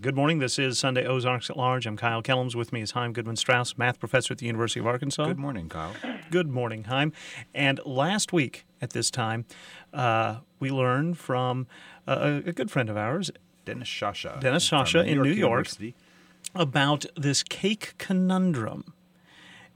Good 0.00 0.14
morning. 0.14 0.38
This 0.38 0.60
is 0.60 0.78
Sunday 0.78 1.04
Ozarks 1.06 1.50
at 1.50 1.56
Large. 1.56 1.84
I'm 1.84 1.96
Kyle 1.96 2.22
Kellums. 2.22 2.54
With 2.54 2.72
me 2.72 2.82
is 2.82 2.92
Chaim 2.92 3.12
Goodman 3.12 3.34
Strauss, 3.34 3.76
math 3.76 3.98
professor 3.98 4.30
at 4.32 4.38
the 4.38 4.46
University 4.46 4.78
of 4.78 4.86
Arkansas. 4.86 5.26
Good 5.26 5.40
morning, 5.40 5.68
Kyle. 5.68 5.92
Good 6.30 6.46
morning, 6.48 6.84
Chaim. 6.84 7.12
And 7.52 7.80
last 7.84 8.32
week 8.32 8.64
at 8.80 8.90
this 8.90 9.10
time, 9.10 9.44
uh, 9.92 10.36
we 10.60 10.70
learned 10.70 11.18
from 11.18 11.66
uh, 12.06 12.42
a 12.46 12.52
good 12.52 12.70
friend 12.70 12.88
of 12.88 12.96
ours, 12.96 13.32
Dennis 13.64 13.88
Shasha. 13.88 14.38
Dennis 14.38 14.70
Shasha 14.70 15.04
in 15.04 15.20
New 15.20 15.30
York. 15.32 15.66
University. 15.66 15.96
about 16.54 17.04
this 17.16 17.42
cake 17.42 17.94
conundrum. 17.98 18.94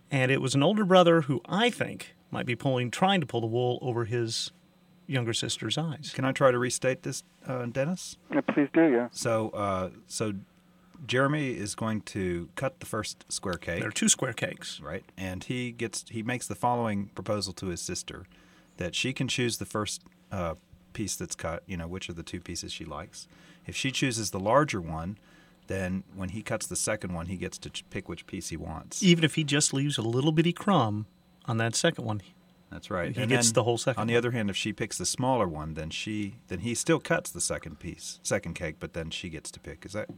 And 0.08 0.30
it 0.30 0.40
was 0.40 0.54
an 0.54 0.62
older 0.62 0.84
brother 0.84 1.22
who 1.22 1.40
I 1.46 1.68
think 1.68 2.14
might 2.30 2.46
be 2.46 2.54
pulling, 2.54 2.92
trying 2.92 3.20
to 3.22 3.26
pull 3.26 3.40
the 3.40 3.48
wool 3.48 3.80
over 3.82 4.04
his 4.04 4.52
younger 5.06 5.32
sister's 5.32 5.76
eyes. 5.78 6.12
Can 6.14 6.24
I 6.24 6.32
try 6.32 6.50
to 6.50 6.58
restate 6.58 7.02
this, 7.02 7.22
uh, 7.46 7.66
Dennis? 7.66 8.16
Yeah, 8.32 8.40
please 8.42 8.68
do, 8.72 8.88
yeah. 8.90 9.08
So, 9.12 9.50
uh, 9.50 9.90
so 10.06 10.34
Jeremy 11.06 11.50
is 11.52 11.74
going 11.74 12.02
to 12.02 12.48
cut 12.54 12.80
the 12.80 12.86
first 12.86 13.24
square 13.28 13.54
cake, 13.54 13.80
There 13.80 13.88
are 13.88 13.92
two 13.92 14.08
square 14.08 14.32
cakes. 14.32 14.80
right? 14.80 15.04
And 15.16 15.42
he 15.44 15.72
gets 15.72 16.04
he 16.08 16.22
makes 16.22 16.46
the 16.46 16.54
following 16.54 17.06
proposal 17.14 17.52
to 17.54 17.66
his 17.66 17.80
sister 17.80 18.26
that 18.76 18.94
she 18.94 19.12
can 19.12 19.28
choose 19.28 19.58
the 19.58 19.66
first 19.66 20.02
uh, 20.30 20.54
piece 20.92 21.16
that's 21.16 21.34
cut. 21.34 21.62
You 21.66 21.76
know, 21.76 21.88
which 21.88 22.08
of 22.08 22.16
the 22.16 22.22
two 22.22 22.40
pieces 22.40 22.72
she 22.72 22.84
likes. 22.84 23.26
If 23.66 23.74
she 23.76 23.90
chooses 23.90 24.30
the 24.30 24.40
larger 24.40 24.80
one, 24.80 25.18
then 25.66 26.04
when 26.14 26.30
he 26.30 26.42
cuts 26.42 26.66
the 26.66 26.76
second 26.76 27.12
one, 27.12 27.26
he 27.26 27.36
gets 27.36 27.58
to 27.58 27.70
pick 27.90 28.08
which 28.08 28.26
piece 28.26 28.48
he 28.50 28.56
wants. 28.56 29.02
Even 29.02 29.24
if 29.24 29.34
he 29.34 29.44
just 29.44 29.72
leaves 29.74 29.98
a 29.98 30.02
little 30.02 30.32
bitty 30.32 30.52
crumb 30.52 31.06
on 31.46 31.56
that 31.58 31.74
second 31.74 32.04
one. 32.04 32.22
That's 32.72 32.90
right. 32.90 33.14
He 33.14 33.20
And 33.20 33.30
gets 33.30 33.52
the 33.52 33.64
whole 33.64 33.76
second 33.76 34.00
On 34.00 34.06
the 34.06 34.16
other 34.16 34.30
hand, 34.30 34.48
if 34.48 34.56
she 34.56 34.72
picks 34.72 34.96
the 34.96 35.04
smaller 35.04 35.46
one, 35.46 35.74
then 35.74 35.90
she 35.90 36.36
then 36.48 36.60
he 36.60 36.74
still 36.74 36.98
cuts 36.98 37.30
the 37.30 37.40
second 37.40 37.78
piece, 37.78 38.18
second 38.22 38.54
cake, 38.54 38.76
but 38.80 38.94
then 38.94 39.10
she 39.10 39.28
gets 39.28 39.50
to 39.52 39.60
pick. 39.60 39.84
Is 39.84 39.92
that 39.92 40.08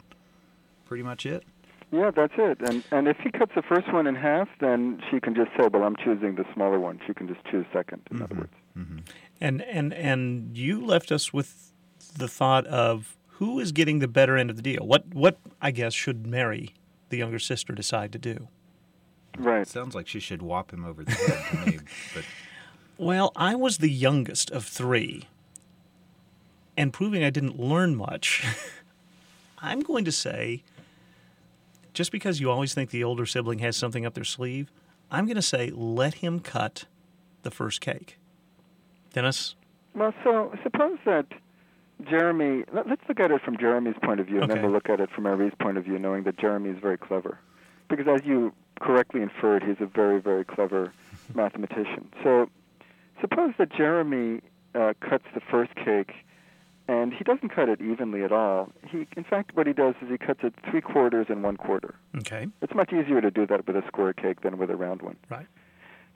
pretty 0.84 1.02
much 1.02 1.26
it? 1.26 1.42
Yeah, 1.90 2.10
that's 2.10 2.32
it. 2.38 2.58
And 2.60 2.84
and 2.92 3.08
if 3.08 3.16
he 3.18 3.30
cuts 3.30 3.52
the 3.56 3.62
first 3.62 3.92
one 3.92 4.06
in 4.06 4.14
half, 4.14 4.48
then 4.60 5.02
she 5.10 5.20
can 5.20 5.34
just 5.34 5.50
say, 5.58 5.68
"Well, 5.72 5.82
I'm 5.82 5.96
choosing 5.96 6.36
the 6.36 6.44
smaller 6.54 6.78
one." 6.78 7.00
She 7.06 7.12
can 7.12 7.26
just 7.26 7.44
choose 7.50 7.66
second. 7.72 8.02
In 8.10 8.22
other 8.22 8.34
mm-hmm. 8.34 8.40
words, 8.40 8.52
mm-hmm. 8.78 8.98
And 9.40 9.62
and 9.62 9.92
and 9.92 10.56
you 10.56 10.84
left 10.84 11.10
us 11.10 11.32
with 11.32 11.72
the 12.16 12.28
thought 12.28 12.66
of 12.66 13.16
who 13.38 13.58
is 13.58 13.72
getting 13.72 13.98
the 13.98 14.08
better 14.08 14.36
end 14.36 14.50
of 14.50 14.56
the 14.56 14.62
deal. 14.62 14.86
What 14.86 15.12
what 15.12 15.38
I 15.60 15.72
guess 15.72 15.92
should 15.92 16.26
Mary, 16.26 16.74
the 17.08 17.18
younger 17.18 17.40
sister, 17.40 17.72
decide 17.72 18.12
to 18.12 18.18
do? 18.18 18.48
Right? 19.38 19.66
Sounds 19.66 19.94
like 19.94 20.06
she 20.08 20.20
should 20.20 20.42
whop 20.42 20.72
him 20.72 20.84
over 20.84 21.04
the 21.04 21.12
head 21.12 21.38
to 21.50 21.66
me, 21.66 21.78
but 22.14 22.24
Well, 22.98 23.32
I 23.36 23.54
was 23.54 23.78
the 23.78 23.90
youngest 23.90 24.50
of 24.50 24.64
three, 24.64 25.28
and 26.76 26.92
proving 26.92 27.22
I 27.24 27.30
didn't 27.30 27.58
learn 27.58 27.96
much, 27.96 28.44
I'm 29.58 29.80
going 29.80 30.04
to 30.04 30.12
say, 30.12 30.62
just 31.92 32.12
because 32.12 32.40
you 32.40 32.50
always 32.50 32.74
think 32.74 32.90
the 32.90 33.04
older 33.04 33.26
sibling 33.26 33.60
has 33.60 33.76
something 33.76 34.04
up 34.04 34.14
their 34.14 34.24
sleeve, 34.24 34.70
I'm 35.10 35.26
going 35.26 35.36
to 35.36 35.42
say 35.42 35.70
let 35.70 36.14
him 36.14 36.40
cut 36.40 36.84
the 37.42 37.50
first 37.50 37.80
cake. 37.80 38.18
Dennis? 39.12 39.54
Well, 39.94 40.12
so 40.24 40.52
suppose 40.64 40.98
that 41.06 41.26
Jeremy. 42.10 42.64
Let, 42.72 42.88
let's 42.88 43.02
look 43.08 43.20
at 43.20 43.30
it 43.30 43.40
from 43.42 43.56
Jeremy's 43.56 43.94
point 44.02 44.18
of 44.18 44.26
view, 44.26 44.40
and 44.40 44.44
Okay. 44.50 44.54
then 44.54 44.62
we'll 44.64 44.72
look 44.72 44.88
at 44.88 44.98
it 45.00 45.08
from 45.14 45.24
Marie's 45.24 45.52
point 45.60 45.78
of 45.78 45.84
view, 45.84 45.98
knowing 45.98 46.24
that 46.24 46.36
Jeremy 46.36 46.70
is 46.70 46.78
very 46.80 46.98
clever, 46.98 47.38
because 47.88 48.06
as 48.08 48.22
you 48.26 48.52
correctly 48.80 49.22
inferred, 49.22 49.62
he's 49.62 49.76
a 49.80 49.86
very, 49.86 50.20
very 50.20 50.44
clever 50.44 50.92
mathematician. 51.34 52.08
So, 52.22 52.48
suppose 53.20 53.54
that 53.58 53.72
Jeremy 53.72 54.40
uh, 54.74 54.94
cuts 55.00 55.24
the 55.34 55.40
first 55.40 55.74
cake, 55.74 56.12
and 56.88 57.12
he 57.14 57.24
doesn't 57.24 57.48
cut 57.48 57.68
it 57.68 57.80
evenly 57.80 58.22
at 58.22 58.32
all. 58.32 58.70
He, 58.86 59.06
in 59.16 59.24
fact, 59.24 59.52
what 59.56 59.66
he 59.66 59.72
does 59.72 59.94
is 60.02 60.08
he 60.10 60.18
cuts 60.18 60.40
it 60.42 60.54
three 60.70 60.80
quarters 60.82 61.26
and 61.30 61.42
one 61.42 61.56
quarter. 61.56 61.94
Okay, 62.18 62.46
It's 62.60 62.74
much 62.74 62.92
easier 62.92 63.20
to 63.20 63.30
do 63.30 63.46
that 63.46 63.66
with 63.66 63.76
a 63.76 63.86
square 63.86 64.12
cake 64.12 64.42
than 64.42 64.58
with 64.58 64.70
a 64.70 64.76
round 64.76 65.02
one. 65.02 65.16
right. 65.30 65.46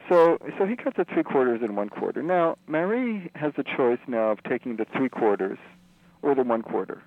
So, 0.08 0.38
so 0.58 0.64
he 0.64 0.74
cuts 0.74 0.98
it 0.98 1.06
three 1.12 1.22
quarters 1.22 1.60
and 1.62 1.76
one 1.76 1.90
quarter. 1.90 2.22
Now, 2.22 2.56
Marie 2.66 3.30
has 3.34 3.52
the 3.58 3.62
choice 3.64 3.98
now 4.06 4.30
of 4.30 4.42
taking 4.42 4.76
the 4.76 4.86
three 4.96 5.10
quarters 5.10 5.58
or 6.22 6.34
the 6.34 6.42
one 6.44 6.62
quarter. 6.62 7.02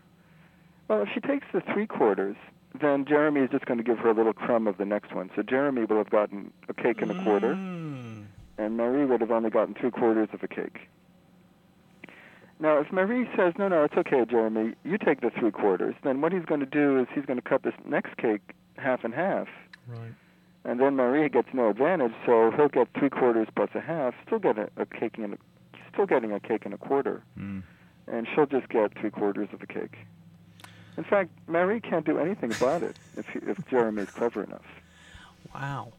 Well, 0.88 1.02
if 1.02 1.09
she 1.14 1.20
takes 1.20 1.48
the 1.52 1.62
three 1.74 1.88
quarters, 1.88 2.36
then 2.80 3.06
Jeremy 3.06 3.42
is 3.42 3.50
just 3.50 3.66
going 3.66 3.78
to 3.78 3.84
give 3.84 3.98
her 4.00 4.09
a 4.09 4.14
little 4.14 4.34
crumb 4.34 4.68
of 4.68 4.78
the 4.78 4.86
next 4.86 5.14
one. 5.14 5.30
So 5.36 5.42
Jeremy 5.42 5.86
will 5.86 5.98
have 5.98 6.09
gotten 6.09 6.52
a 6.70 6.74
cake 6.74 7.02
and 7.02 7.12
a 7.12 7.24
quarter, 7.24 7.56
Mm. 7.56 8.26
and 8.58 8.78
Marie 8.78 9.06
would 9.06 9.22
have 9.22 9.32
only 9.32 9.50
gotten 9.50 9.74
three 9.74 9.92
quarters 9.92 10.30
of 10.34 10.42
a 10.44 10.48
cake. 10.48 10.88
Now, 12.60 12.78
if 12.80 12.92
Marie 12.92 13.28
says, 13.36 13.54
no, 13.58 13.68
no, 13.68 13.84
it's 13.86 13.96
okay, 13.98 14.24
Jeremy, 14.30 14.76
you 14.84 14.98
take 15.00 15.22
the 15.22 15.31
three 15.31 15.50
quarters, 15.52 15.96
then 16.04 16.22
what 16.22 16.31
he's 16.31 16.46
going 16.46 16.60
to 16.60 16.66
do 16.68 17.00
is 17.00 17.08
he's 17.14 17.26
going 17.26 17.40
to 17.42 17.48
cut 17.50 17.64
this 17.64 17.74
next 17.86 18.16
cake 18.18 18.54
half 18.78 19.04
and 19.04 19.14
half. 19.14 19.48
Right. 19.88 20.14
And 20.64 20.80
then 20.80 20.96
Marie 20.96 21.28
gets 21.28 21.48
no 21.54 21.70
advantage, 21.70 22.14
so 22.24 22.52
he'll 22.56 22.68
get 22.70 22.88
three 22.98 23.10
quarters 23.10 23.48
plus 23.56 23.70
a 23.74 23.80
half, 23.81 24.14
still 24.28 24.38
get 24.38 24.60
a, 24.60 24.70
a 24.78 24.86
cake 24.86 25.18
and 25.18 25.34
a, 25.34 25.38
still 25.92 26.06
getting 26.06 26.31
a 26.31 26.40
cake 26.40 26.66
and 26.66 26.74
a 26.74 26.78
quarter, 26.78 27.24
mm, 27.38 27.64
and 28.08 28.28
she'll 28.34 28.46
just 28.46 28.70
get 28.70 28.96
three 29.00 29.10
quarters 29.10 29.50
of 29.54 29.62
a 29.64 29.66
cake. 29.68 29.98
In 30.97 31.03
fact, 31.03 31.31
Marie 31.47 31.79
can't 31.79 32.06
do 32.06 32.18
anything 32.19 32.53
about 32.53 32.84
it 32.84 32.96
if 33.18 33.28
he, 33.29 33.40
if 33.47 33.57
Jeremy's 33.69 34.09
clever 34.09 34.44
enough. 34.44 34.66
Wow. 35.53 35.94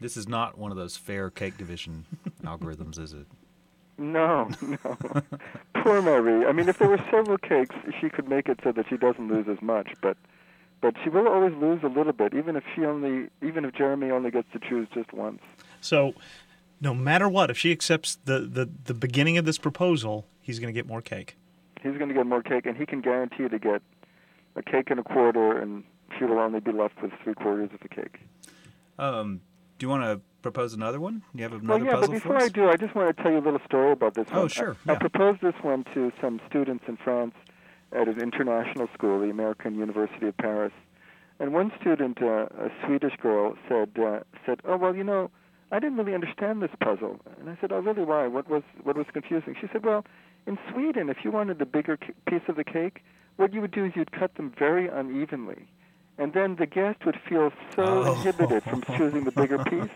this 0.00 0.16
is 0.16 0.28
not 0.28 0.56
one 0.58 0.70
of 0.70 0.76
those 0.76 0.96
fair 0.96 1.30
cake 1.30 1.56
division 1.58 2.04
algorithms, 2.44 2.98
is 2.98 3.12
it? 3.12 3.26
No, 3.98 4.48
no. 4.62 4.96
Poor 5.82 6.00
Marie. 6.00 6.46
I 6.46 6.52
mean, 6.52 6.68
if 6.68 6.78
there 6.78 6.88
were 6.88 7.02
several 7.10 7.36
cakes, 7.36 7.74
she 8.00 8.08
could 8.08 8.28
make 8.28 8.48
it 8.48 8.60
so 8.64 8.72
that 8.72 8.86
she 8.88 8.96
doesn't 8.96 9.28
lose 9.28 9.46
as 9.48 9.60
much, 9.60 9.92
but 10.00 10.16
but 10.80 10.94
she 11.04 11.10
will 11.10 11.28
always 11.28 11.54
lose 11.56 11.82
a 11.82 11.88
little 11.88 12.14
bit, 12.14 12.32
even 12.32 12.56
if 12.56 12.64
she 12.74 12.86
only 12.86 13.28
even 13.42 13.64
if 13.66 13.74
Jeremy 13.74 14.10
only 14.10 14.30
gets 14.30 14.50
to 14.52 14.58
choose 14.58 14.88
just 14.94 15.12
once. 15.12 15.42
So, 15.82 16.14
no 16.80 16.94
matter 16.94 17.28
what, 17.28 17.50
if 17.50 17.58
she 17.58 17.70
accepts 17.72 18.16
the, 18.24 18.40
the, 18.40 18.70
the 18.86 18.94
beginning 18.94 19.36
of 19.36 19.44
this 19.44 19.58
proposal, 19.58 20.24
he's 20.40 20.58
going 20.58 20.72
to 20.72 20.78
get 20.78 20.86
more 20.86 21.02
cake. 21.02 21.36
he's 21.82 21.96
going 21.98 22.08
to 22.08 22.14
get 22.14 22.26
more 22.26 22.42
cake, 22.42 22.64
and 22.64 22.78
he 22.78 22.86
can 22.86 23.02
guarantee 23.02 23.48
to 23.48 23.58
get 23.58 23.82
a 24.56 24.62
cake 24.62 24.90
and 24.90 25.00
a 25.00 25.02
quarter, 25.02 25.58
and 25.58 25.84
she 26.18 26.24
will 26.24 26.38
only 26.38 26.60
be 26.60 26.72
left 26.72 27.00
with 27.02 27.12
three 27.22 27.34
quarters 27.34 27.70
of 27.72 27.80
the 27.80 27.88
cake. 27.88 28.20
Um, 28.98 29.40
do 29.78 29.86
you 29.86 29.90
want 29.90 30.02
to 30.04 30.20
propose 30.42 30.74
another 30.74 31.00
one? 31.00 31.22
You 31.34 31.42
have 31.44 31.52
another 31.52 31.84
Well, 31.84 31.94
yeah, 31.94 32.00
but 32.00 32.10
before? 32.10 32.36
I 32.38 32.48
do, 32.48 32.68
I 32.68 32.76
just 32.76 32.94
want 32.94 33.16
to 33.16 33.22
tell 33.22 33.32
you 33.32 33.38
a 33.38 33.40
little 33.44 33.60
story 33.66 33.92
about 33.92 34.14
this 34.14 34.26
Oh, 34.32 34.40
one. 34.40 34.48
sure, 34.48 34.76
I, 34.86 34.90
I 34.90 34.92
yeah. 34.94 34.98
proposed 34.98 35.40
this 35.42 35.54
one 35.62 35.84
to 35.94 36.12
some 36.20 36.40
students 36.48 36.84
in 36.88 36.96
France 36.96 37.34
at 37.92 38.08
an 38.08 38.20
international 38.20 38.88
school, 38.94 39.20
the 39.20 39.30
American 39.30 39.74
University 39.76 40.26
of 40.28 40.36
Paris. 40.36 40.72
And 41.38 41.54
one 41.54 41.72
student, 41.80 42.20
uh, 42.22 42.46
a 42.58 42.70
Swedish 42.86 43.16
girl, 43.22 43.56
said, 43.68 43.90
uh, 43.98 44.20
said, 44.44 44.60
"Oh 44.66 44.76
well, 44.76 44.94
you 44.94 45.02
know, 45.04 45.30
I 45.72 45.78
didn't 45.78 45.96
really 45.96 46.14
understand 46.14 46.60
this 46.60 46.70
puzzle." 46.80 47.18
And 47.40 47.48
I 47.48 47.56
said, 47.60 47.72
"Oh 47.72 47.78
really? 47.78 48.04
Why? 48.04 48.26
What 48.26 48.50
was 48.50 48.62
what 48.82 48.94
was 48.96 49.06
confusing?" 49.12 49.54
She 49.58 49.66
said, 49.72 49.82
"Well, 49.84 50.04
in 50.46 50.58
Sweden, 50.70 51.08
if 51.08 51.18
you 51.24 51.30
wanted 51.30 51.58
the 51.58 51.64
bigger 51.64 51.98
c- 52.06 52.12
piece 52.28 52.42
of 52.48 52.56
the 52.56 52.64
cake, 52.64 53.02
what 53.40 53.52
you 53.54 53.60
would 53.60 53.70
do 53.72 53.84
is 53.86 53.92
you'd 53.96 54.12
cut 54.12 54.34
them 54.36 54.52
very 54.58 54.86
unevenly." 54.88 55.66
And 56.18 56.34
then 56.34 56.56
the 56.56 56.66
guest 56.66 57.06
would 57.06 57.18
feel 57.26 57.50
so 57.74 57.82
Oh. 57.82 58.12
inhibited 58.12 58.62
from 58.64 58.82
choosing 58.82 59.24
the 59.24 59.30
bigger 59.32 59.56
piece 59.64 59.88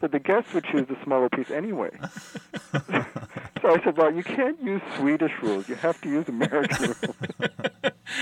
that 0.00 0.10
the 0.10 0.18
guest 0.18 0.54
would 0.54 0.64
choose 0.64 0.88
the 0.88 0.96
smaller 1.04 1.28
piece 1.28 1.50
anyway. 1.50 1.90
so 2.72 3.74
I 3.74 3.78
said, 3.84 3.98
well, 3.98 4.10
you 4.10 4.24
can't 4.24 4.58
use 4.62 4.80
Swedish 4.96 5.32
rules. 5.42 5.68
You 5.68 5.74
have 5.74 6.00
to 6.00 6.08
use 6.08 6.26
American 6.30 6.78
rules. 6.86 7.04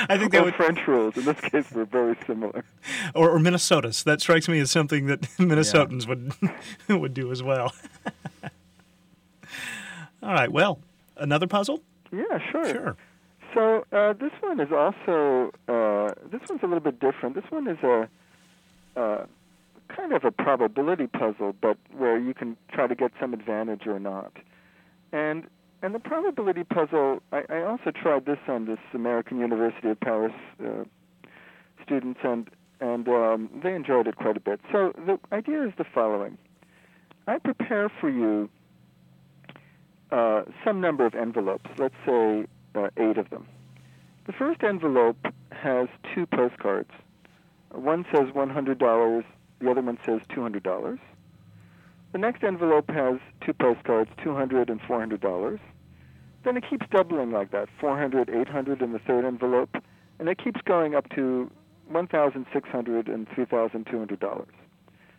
I 0.08 0.18
think 0.18 0.32
that 0.32 0.40
or 0.42 0.44
would, 0.46 0.54
French 0.56 0.80
rules. 0.88 1.16
In 1.16 1.26
this 1.26 1.40
case, 1.42 1.70
were 1.70 1.84
very 1.84 2.16
similar. 2.26 2.64
or, 3.14 3.30
or 3.30 3.38
Minnesota's. 3.38 4.02
That 4.02 4.20
strikes 4.20 4.48
me 4.48 4.58
as 4.58 4.72
something 4.72 5.06
that 5.06 5.20
Minnesotans 5.38 6.08
would 6.08 6.32
would 6.88 7.14
do 7.14 7.30
as 7.30 7.40
well. 7.40 7.72
All 10.24 10.32
right. 10.32 10.50
Well, 10.50 10.80
another 11.16 11.46
puzzle. 11.46 11.82
Yeah, 12.10 12.38
sure. 12.50 12.68
Sure. 12.68 12.96
So 13.54 13.84
uh, 13.92 14.12
this 14.14 14.32
one 14.40 14.58
is 14.60 14.72
also 14.72 15.52
uh, 15.68 16.12
this 16.30 16.40
one's 16.48 16.62
a 16.62 16.66
little 16.66 16.80
bit 16.80 16.98
different. 16.98 17.36
This 17.36 17.44
one 17.50 17.68
is 17.68 17.78
a 17.84 18.08
uh, 18.96 19.26
kind 19.88 20.12
of 20.12 20.24
a 20.24 20.30
probability 20.30 21.06
puzzle, 21.06 21.54
but 21.60 21.78
where 21.96 22.18
you 22.18 22.34
can 22.34 22.56
try 22.72 22.86
to 22.86 22.94
get 22.94 23.12
some 23.20 23.32
advantage 23.32 23.86
or 23.86 24.00
not. 24.00 24.32
And 25.12 25.44
and 25.82 25.94
the 25.94 25.98
probability 26.00 26.64
puzzle, 26.64 27.22
I, 27.30 27.42
I 27.50 27.62
also 27.62 27.90
tried 27.90 28.24
this 28.24 28.38
on 28.48 28.64
this 28.64 28.78
American 28.94 29.38
University 29.38 29.90
of 29.90 30.00
Paris 30.00 30.32
uh, 30.64 30.84
students, 31.84 32.20
and 32.24 32.50
and 32.80 33.06
um, 33.08 33.60
they 33.62 33.74
enjoyed 33.74 34.08
it 34.08 34.16
quite 34.16 34.36
a 34.36 34.40
bit. 34.40 34.60
So 34.72 34.92
the 34.96 35.18
idea 35.30 35.64
is 35.64 35.72
the 35.78 35.84
following: 35.94 36.38
I 37.28 37.38
prepare 37.38 37.88
for 38.00 38.10
you 38.10 38.48
uh, 40.10 40.42
some 40.64 40.80
number 40.80 41.06
of 41.06 41.14
envelopes. 41.14 41.70
Let's 41.78 41.94
say 42.04 42.46
uh, 42.74 42.88
eight 42.96 43.18
of 43.18 43.30
them. 43.30 43.46
The 44.26 44.32
first 44.32 44.62
envelope 44.62 45.18
has 45.50 45.88
two 46.14 46.26
postcards. 46.26 46.90
One 47.70 48.04
says 48.12 48.28
$100, 48.34 49.24
the 49.60 49.70
other 49.70 49.82
one 49.82 49.98
says 50.04 50.20
$200. 50.30 50.98
The 52.12 52.18
next 52.18 52.44
envelope 52.44 52.88
has 52.90 53.18
two 53.44 53.52
postcards, 53.52 54.10
$200 54.24 54.70
and 54.70 54.80
$400. 54.82 55.58
Then 56.44 56.56
it 56.56 56.64
keeps 56.68 56.86
doubling 56.90 57.32
like 57.32 57.50
that, 57.50 57.68
400, 57.80 58.30
800 58.30 58.82
in 58.82 58.92
the 58.92 58.98
third 59.00 59.24
envelope, 59.24 59.74
and 60.18 60.28
it 60.28 60.38
keeps 60.42 60.60
going 60.62 60.94
up 60.94 61.08
to 61.10 61.50
one 61.88 62.06
thousand 62.06 62.46
six 62.52 62.68
hundred 62.68 63.08
and 63.08 63.26
three 63.34 63.44
thousand 63.44 63.86
two 63.90 63.98
hundred 63.98 64.20
dollars. 64.20 64.48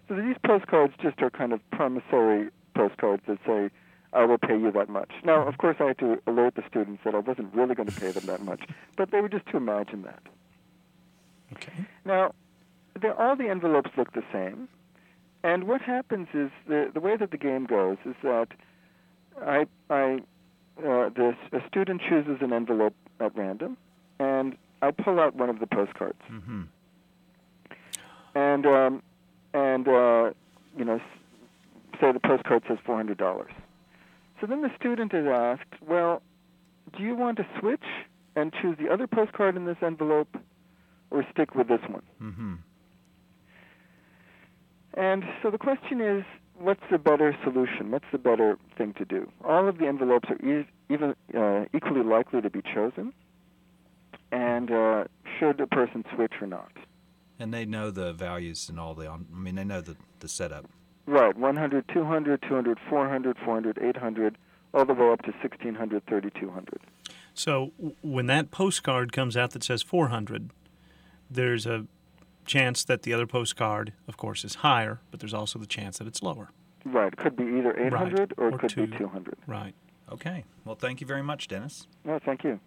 So 0.08 0.16
these 0.16 0.36
postcards 0.46 0.94
just 1.02 1.22
are 1.22 1.30
kind 1.30 1.54
of 1.54 1.60
promissory 1.72 2.50
postcards 2.76 3.24
that 3.28 3.40
say, 3.46 3.70
"I 4.16 4.26
will 4.26 4.38
pay 4.40 4.58
you 4.58 4.72
that 4.72 4.90
much." 4.90 5.12
Now, 5.24 5.46
of 5.48 5.58
course, 5.58 5.78
I 5.80 5.86
had 5.86 5.98
to 6.00 6.22
alert 6.28 6.56
the 6.56 6.64
students 6.68 7.04
that 7.04 7.14
I 7.14 7.20
wasn't 7.20 7.54
really 7.54 7.76
going 7.76 7.90
to 7.90 8.00
pay 8.00 8.12
them 8.12 8.26
that 8.26 8.42
much, 8.42 8.62
but 8.96 9.12
they 9.12 9.22
were 9.22 9.30
just 9.30 9.46
to 9.48 9.58
imagine 9.58 10.02
that. 10.04 10.24
Okay. 11.54 11.74
Now, 12.06 12.34
all 13.18 13.36
the 13.36 13.50
envelopes 13.50 13.92
look 13.98 14.14
the 14.14 14.24
same, 14.32 14.68
and 15.44 15.66
what 15.66 15.82
happens 15.82 16.28
is 16.34 16.50
the 16.68 16.90
the 16.94 17.00
way 17.00 17.16
that 17.18 17.32
the 17.32 17.38
game 17.38 17.66
goes 17.66 17.98
is 18.06 18.16
that 18.24 18.48
I 19.46 19.66
I 19.90 20.22
uh, 20.80 21.10
the 21.10 21.36
a 21.52 21.62
student 21.68 22.02
chooses 22.08 22.38
an 22.42 22.52
envelope 22.54 22.96
at 23.20 23.36
random, 23.38 23.78
and 24.20 24.58
I 24.82 24.92
pull 24.92 25.20
out 25.20 25.36
one 25.36 25.50
of 25.50 25.60
the 25.60 25.68
postcards, 25.68 26.22
Mm-hmm. 26.32 26.62
and 28.36 28.66
um, 28.66 29.04
and 29.54 29.88
uh, 29.88 30.32
you 30.78 30.84
know, 30.86 31.00
say 32.00 32.12
the 32.12 32.20
postcard 32.20 32.64
says 32.68 32.78
four 32.86 32.96
hundred 32.96 33.18
dollars. 33.18 33.52
So 34.40 34.48
then 34.48 34.62
the 34.62 34.72
student 34.80 35.14
is 35.14 35.26
asked, 35.28 35.82
well, 35.82 36.22
do 36.98 37.04
you 37.04 37.16
want 37.16 37.38
to 37.38 37.46
switch 37.60 37.84
and 38.36 38.54
choose 38.62 38.78
the 38.78 38.92
other 38.92 39.08
postcard 39.08 39.56
in 39.56 39.66
this 39.66 39.78
envelope, 39.82 40.36
or 41.10 41.26
stick 41.32 41.56
with 41.56 41.68
this 41.68 41.82
one? 41.88 42.04
Mm-hmm. 42.22 42.54
And 44.96 45.24
so 45.42 45.52
the 45.52 45.58
question 45.58 46.02
is, 46.02 46.24
what's 46.58 46.84
the 46.92 46.98
better 46.98 47.36
solution? 47.44 47.92
What's 47.92 48.06
the 48.12 48.18
better 48.18 48.58
thing 48.78 48.94
to 48.94 49.06
do? 49.06 49.30
All 49.44 49.68
of 49.68 49.78
the 49.78 49.88
envelopes 49.88 50.30
are 50.30 50.38
e- 50.46 50.68
even 50.90 51.16
uh, 51.38 51.66
equally 51.74 52.04
likely 52.04 52.42
to 52.42 52.50
be 52.50 52.62
chosen, 52.62 53.14
and 54.32 54.72
uh, 54.72 55.06
should 55.40 55.60
a 55.62 55.68
person 55.68 56.04
switch 56.16 56.34
or 56.42 56.48
not? 56.48 56.72
And 57.40 57.54
they 57.54 57.66
know 57.66 57.92
the 57.92 58.14
values 58.14 58.70
and 58.70 58.80
all 58.80 58.94
the. 58.94 59.08
I 59.08 59.18
mean, 59.34 59.56
they 59.56 59.66
know 59.66 59.82
the 59.82 59.96
the 60.20 60.28
setup. 60.28 60.66
Right, 61.08 61.38
100, 61.38 61.88
200, 61.88 62.42
200, 62.42 62.80
400, 62.90 63.38
400, 63.44 63.78
800, 63.82 64.38
all 64.74 64.86
the 64.86 64.94
way 64.94 65.12
up 65.12 65.22
to 65.24 65.32
1600, 65.32 66.06
3200. 66.08 66.80
So 67.34 67.72
when 68.02 68.28
that 68.28 68.50
postcard 68.52 69.12
comes 69.12 69.38
out 69.38 69.52
that 69.52 69.64
says 69.64 69.84
400, 69.84 70.50
there's 71.30 71.66
a 71.66 71.86
chance 72.46 72.84
that 72.86 73.04
the 73.04 73.14
other 73.14 73.28
postcard, 73.28 73.94
of 74.08 74.18
course, 74.18 74.44
is 74.44 74.56
higher, 74.56 75.00
but 75.12 75.20
there's 75.20 75.34
also 75.34 75.60
the 75.60 75.66
chance 75.66 75.98
that 75.98 76.08
it's 76.08 76.24
lower. 76.24 76.50
Right, 76.86 77.12
it 77.12 77.18
could 77.18 77.36
be 77.36 77.44
either 77.44 77.78
800 77.78 78.34
or 78.38 78.48
it 78.48 78.54
or 78.54 78.58
could 78.58 78.70
two. 78.70 78.88
be 78.88 78.98
200. 78.98 79.36
Right. 79.48 79.74
Okay. 80.12 80.44
Well, 80.66 80.76
thank 80.76 81.02
you 81.02 81.08
very 81.08 81.24
much, 81.24 81.48
Dennis. 81.48 81.88
No, 82.04 82.20
thank 82.24 82.44
you. 82.44 82.60